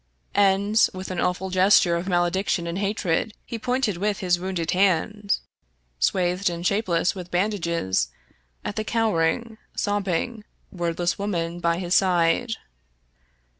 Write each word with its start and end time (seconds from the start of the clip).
And, 0.33 0.81
with 0.95 1.11
an 1.11 1.19
awful 1.19 1.51
gesture 1.51 1.95
of 1.95 2.07
male 2.07 2.27
diction 2.31 2.65
and 2.65 2.79
hatred, 2.79 3.35
he 3.45 3.59
pointed 3.59 3.97
with 3.97 4.17
his 4.17 4.39
wounded 4.39 4.71
hand, 4.71 5.37
swathed 5.99 6.49
and 6.49 6.65
shapeless 6.65 7.13
with 7.13 7.29
bandages, 7.29 8.09
at 8.65 8.77
the 8.77 8.83
cowering, 8.83 9.59
sob 9.75 10.05
bing, 10.05 10.43
wordless 10.71 11.19
woman 11.19 11.59
by 11.59 11.77
his 11.77 11.93
side. 11.93 12.53